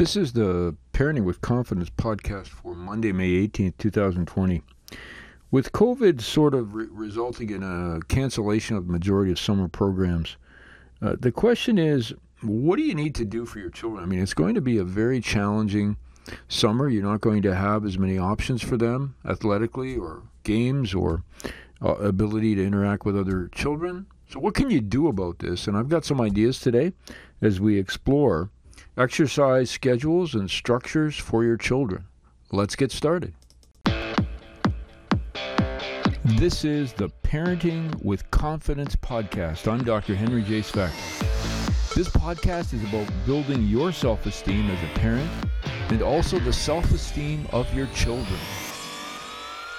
[0.00, 4.62] This is the Parenting with Confidence podcast for Monday, May 18th, 2020.
[5.50, 10.38] With COVID sort of re- resulting in a cancellation of the majority of summer programs,
[11.02, 14.02] uh, the question is what do you need to do for your children?
[14.02, 15.98] I mean, it's going to be a very challenging
[16.48, 16.88] summer.
[16.88, 21.24] You're not going to have as many options for them athletically or games or
[21.82, 24.06] uh, ability to interact with other children.
[24.30, 25.66] So, what can you do about this?
[25.66, 26.94] And I've got some ideas today
[27.42, 28.48] as we explore
[29.00, 32.04] exercise schedules and structures for your children.
[32.52, 33.32] Let's get started.
[36.22, 39.66] This is the Parenting with Confidence podcast.
[39.72, 40.14] I'm Dr.
[40.14, 40.60] Henry J.
[40.60, 40.92] Svec.
[41.94, 45.30] This podcast is about building your self esteem as a parent
[45.88, 48.38] and also the self esteem of your children.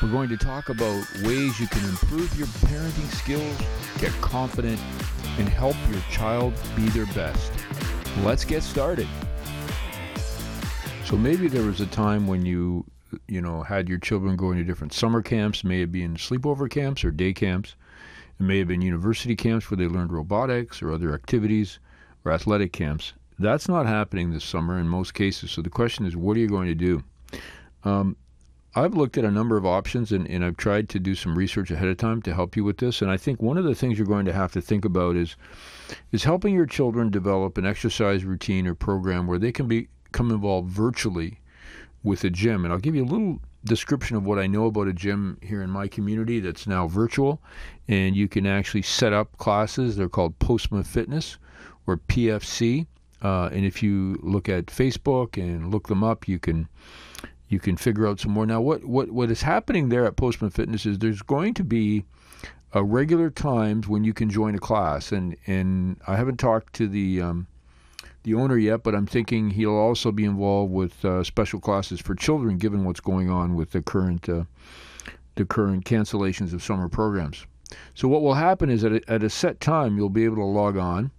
[0.00, 3.58] We're going to talk about ways you can improve your parenting skills,
[3.98, 4.80] get confident,
[5.38, 7.52] and help your child be their best.
[8.18, 9.08] Let's get started.
[11.04, 12.84] So maybe there was a time when you,
[13.26, 16.70] you know, had your children going to different summer camps, may it be in sleepover
[16.70, 17.74] camps or day camps.
[18.38, 21.78] It may have been university camps where they learned robotics or other activities
[22.24, 23.12] or athletic camps.
[23.38, 25.50] That's not happening this summer in most cases.
[25.50, 27.02] So the question is, what are you going to do?
[27.84, 28.16] Um,
[28.74, 31.72] I've looked at a number of options and, and I've tried to do some research
[31.72, 33.02] ahead of time to help you with this.
[33.02, 35.34] And I think one of the things you're going to have to think about is
[36.12, 40.70] is helping your children develop an exercise routine or program where they can become involved
[40.70, 41.40] virtually
[42.04, 42.64] with a gym.
[42.64, 45.62] And I'll give you a little description of what I know about a gym here
[45.62, 47.42] in my community that's now virtual.
[47.88, 49.96] And you can actually set up classes.
[49.96, 51.38] They're called Postma Fitness
[51.88, 52.86] or PFC.
[53.20, 56.68] Uh, and if you look at Facebook and look them up, you can
[57.50, 58.46] you can figure out some more.
[58.46, 62.04] Now, what, what, what is happening there at Postma Fitness is there's going to be
[62.74, 67.20] regular times when you can join a class, and and I haven't talked to the
[67.20, 67.48] um,
[68.22, 72.14] the owner yet, but I'm thinking he'll also be involved with uh, special classes for
[72.14, 74.44] children, given what's going on with the current uh,
[75.34, 77.44] the current cancellations of summer programs.
[77.94, 80.44] So what will happen is at a, at a set time you'll be able to
[80.44, 81.10] log on.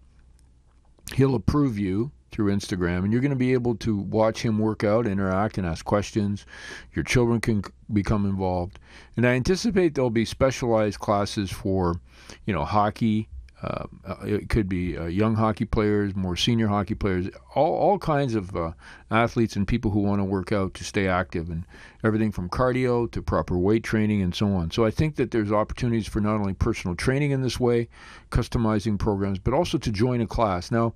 [1.15, 4.83] He'll approve you through Instagram, and you're going to be able to watch him work
[4.83, 6.45] out, interact, and ask questions.
[6.93, 8.79] Your children can become involved,
[9.17, 11.99] and I anticipate there'll be specialized classes for,
[12.45, 13.29] you know, hockey,
[13.63, 13.85] uh,
[14.23, 18.55] it could be uh, young hockey players, more senior hockey players, all, all kinds of
[18.55, 18.71] uh,
[19.11, 21.65] athletes and people who want to work out to stay active, and
[22.03, 24.71] everything from cardio to proper weight training and so on.
[24.71, 27.87] So I think that there's opportunities for not only personal training in this way,
[28.31, 30.71] customizing programs, but also to join a class.
[30.71, 30.95] Now,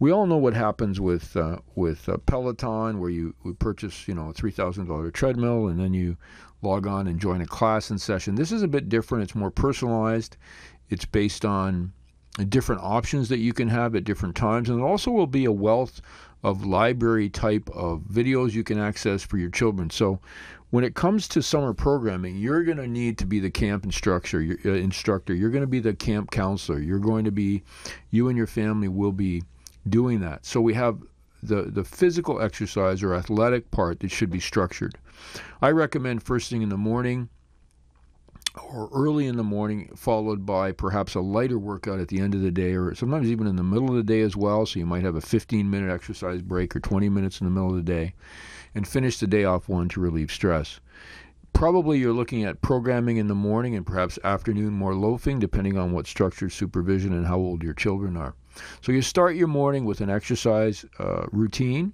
[0.00, 4.30] we all know what happens with uh, with uh, Peloton, where you purchase you know
[4.30, 6.16] a three thousand dollar treadmill and then you
[6.62, 8.34] log on and join a class and session.
[8.34, 9.22] This is a bit different.
[9.24, 10.36] It's more personalized.
[10.88, 11.92] It's based on
[12.48, 14.68] different options that you can have at different times.
[14.68, 16.00] And it also will be a wealth
[16.42, 19.90] of library type of videos you can access for your children.
[19.90, 20.20] So
[20.70, 24.56] when it comes to summer programming, you're going to need to be the camp instructor.
[24.64, 25.34] Uh, instructor.
[25.34, 26.78] You're going to be the camp counselor.
[26.78, 27.62] You're going to be,
[28.10, 29.42] you and your family will be
[29.88, 30.46] doing that.
[30.46, 30.98] So we have
[31.42, 34.96] the, the physical exercise or athletic part that should be structured.
[35.60, 37.28] I recommend first thing in the morning
[38.64, 42.42] or early in the morning, followed by perhaps a lighter workout at the end of
[42.42, 44.66] the day, or sometimes even in the middle of the day as well.
[44.66, 47.70] So you might have a 15 minute exercise break or 20 minutes in the middle
[47.70, 48.14] of the day,
[48.74, 50.80] and finish the day off one to relieve stress.
[51.52, 55.92] Probably you're looking at programming in the morning and perhaps afternoon more loafing, depending on
[55.92, 58.34] what structured supervision and how old your children are.
[58.82, 61.92] So you start your morning with an exercise uh, routine.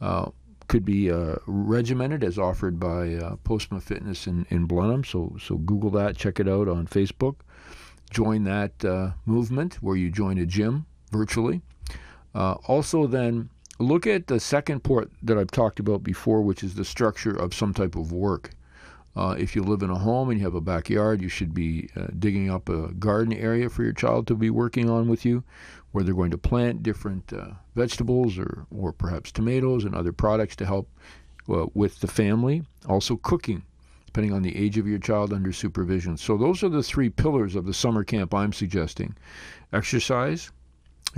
[0.00, 0.30] Uh,
[0.70, 5.02] could be uh, regimented as offered by uh, Postma Fitness in, in Blenheim.
[5.02, 7.38] So, so Google that, check it out on Facebook.
[8.12, 11.60] Join that uh, movement where you join a gym virtually.
[12.36, 13.50] Uh, also, then
[13.80, 17.52] look at the second part that I've talked about before, which is the structure of
[17.52, 18.52] some type of work.
[19.16, 21.88] Uh, if you live in a home and you have a backyard, you should be
[21.96, 25.42] uh, digging up a garden area for your child to be working on with you,
[25.90, 30.54] where they're going to plant different uh, vegetables or, or perhaps tomatoes and other products
[30.54, 30.88] to help
[31.48, 32.62] uh, with the family.
[32.88, 33.64] Also, cooking,
[34.06, 36.16] depending on the age of your child under supervision.
[36.16, 39.16] So, those are the three pillars of the summer camp I'm suggesting
[39.72, 40.52] exercise,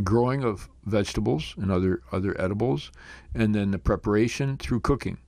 [0.02, 2.90] growing of vegetables and other, other edibles,
[3.34, 5.19] and then the preparation through cooking.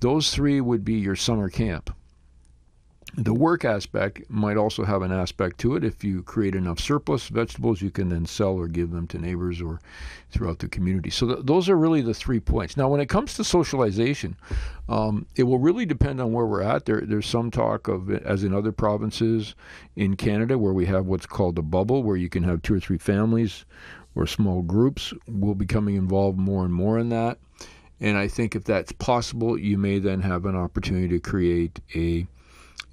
[0.00, 1.95] Those three would be your summer camp.
[3.18, 5.84] The work aspect might also have an aspect to it.
[5.84, 9.62] If you create enough surplus vegetables, you can then sell or give them to neighbors
[9.62, 9.80] or
[10.30, 11.08] throughout the community.
[11.08, 12.76] So th- those are really the three points.
[12.76, 14.36] Now, when it comes to socialization,
[14.90, 16.84] um, it will really depend on where we're at.
[16.84, 19.54] There, there's some talk of, as in other provinces
[19.94, 22.80] in Canada, where we have what's called a bubble, where you can have two or
[22.80, 23.64] three families
[24.14, 25.14] or small groups.
[25.26, 27.38] We'll be coming involved more and more in that.
[27.98, 32.26] And I think if that's possible, you may then have an opportunity to create a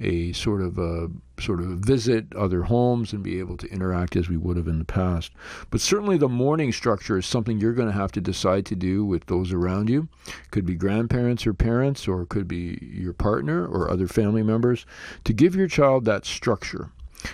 [0.03, 1.09] a sort of a
[1.39, 4.77] sort of visit other homes and be able to interact as we would have in
[4.77, 5.31] the past.
[5.71, 9.03] But certainly the morning structure is something you're going to have to decide to do
[9.03, 10.09] with those around you.
[10.51, 14.85] Could be grandparents or parents or could be your partner or other family members
[15.23, 16.91] to give your child that structure.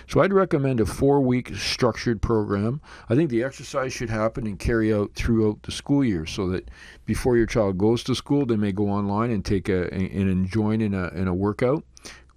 [0.08, 2.80] So I'd recommend a four week structured program.
[3.08, 6.70] I think the exercise should happen and carry out throughout the school year so that
[7.06, 10.80] before your child goes to school, they may go online and take a and join
[10.80, 11.84] in a in a workout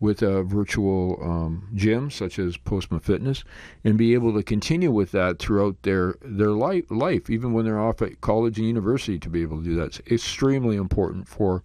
[0.04, 3.46] with a virtual um, gym such as Postma Fitness
[3.86, 7.80] and be able to continue with that throughout their their life, life even when they're
[7.80, 9.86] off at college and university to be able to do that.
[9.86, 11.64] It's extremely important for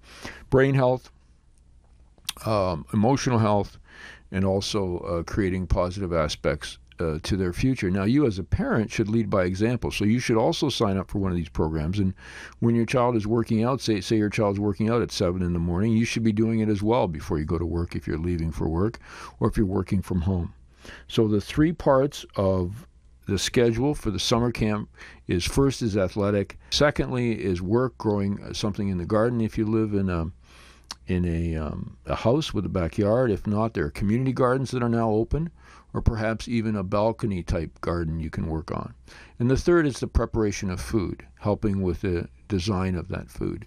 [0.50, 1.11] brain health,
[2.46, 3.76] um, emotional health,
[4.31, 7.90] and also uh, creating positive aspects uh, to their future.
[7.90, 9.90] Now, you as a parent should lead by example.
[9.90, 11.98] So you should also sign up for one of these programs.
[11.98, 12.14] And
[12.60, 15.52] when your child is working out, say say your child's working out at seven in
[15.52, 18.06] the morning, you should be doing it as well before you go to work if
[18.06, 18.98] you're leaving for work
[19.40, 20.54] or if you're working from home.
[21.06, 22.86] So the three parts of
[23.26, 24.88] the schedule for the summer camp
[25.26, 29.92] is first is athletic, secondly is work, growing something in the garden if you live
[29.92, 30.30] in a
[31.06, 33.30] in a, um, a house with a backyard.
[33.30, 35.50] If not, there are community gardens that are now open
[35.94, 38.94] or perhaps even a balcony type garden you can work on.
[39.38, 43.67] And the third is the preparation of food, helping with the design of that food.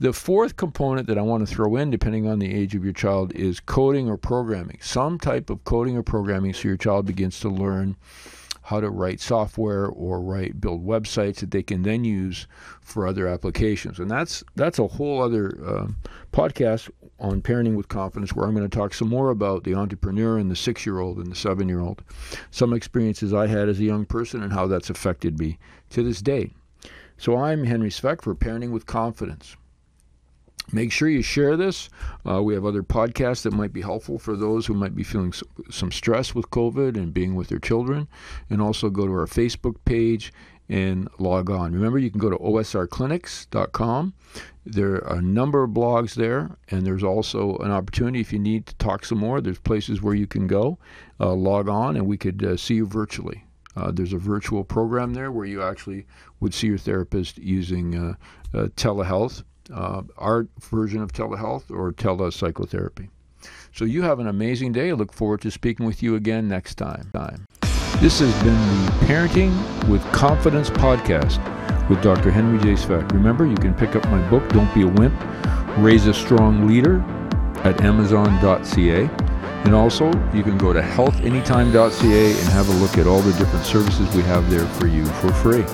[0.00, 2.92] The fourth component that I want to throw in, depending on the age of your
[2.92, 4.78] child, is coding or programming.
[4.80, 7.96] Some type of coding or programming so your child begins to learn
[8.62, 12.46] how to write software or write build websites that they can then use
[12.80, 13.98] for other applications.
[13.98, 15.86] And that's that's a whole other uh,
[16.32, 16.88] podcast
[17.22, 20.50] on parenting with confidence where I'm going to talk some more about the entrepreneur and
[20.50, 22.02] the six year old and the seven year old,
[22.50, 25.58] some experiences I had as a young person and how that's affected me
[25.90, 26.50] to this day.
[27.16, 29.56] So I'm Henry Svec for Parenting with Confidence.
[30.72, 31.88] Make sure you share this.
[32.28, 35.32] Uh, we have other podcasts that might be helpful for those who might be feeling
[35.70, 38.08] some stress with COVID and being with their children.
[38.48, 40.32] And also go to our Facebook page
[40.68, 41.72] and log on.
[41.72, 44.14] Remember, you can go to osrclinics.com.
[44.64, 48.66] There are a number of blogs there, and there's also an opportunity if you need
[48.66, 49.40] to talk some more.
[49.40, 50.78] There's places where you can go,
[51.18, 53.44] uh, log on, and we could uh, see you virtually.
[53.76, 56.06] Uh, there's a virtual program there where you actually
[56.40, 58.14] would see your therapist using uh,
[58.56, 59.42] uh, telehealth,
[59.72, 63.08] uh, our version of telehealth, or telepsychotherapy.
[63.72, 64.90] So you have an amazing day.
[64.90, 67.10] I look forward to speaking with you again next time.
[68.00, 71.40] This has been the Parenting with Confidence podcast
[71.92, 72.30] with Dr.
[72.30, 72.72] Henry J.
[72.72, 73.12] Svec.
[73.12, 75.14] Remember, you can pick up my book, Don't Be a Wimp
[75.76, 77.00] Raise a Strong Leader,
[77.64, 79.10] at Amazon.ca.
[79.64, 83.66] And also, you can go to healthanytime.ca and have a look at all the different
[83.66, 85.64] services we have there for you for free.